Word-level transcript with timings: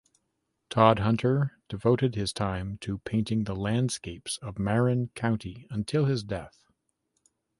Todhunter 0.71 1.51
devoted 1.69 2.15
his 2.15 2.33
time 2.33 2.79
to 2.79 2.97
painting 2.97 3.43
the 3.43 3.55
landscapes 3.55 4.37
of 4.37 4.57
Marin 4.57 5.09
County 5.09 5.67
until 5.69 6.05
his 6.05 6.23
death. 6.23 6.65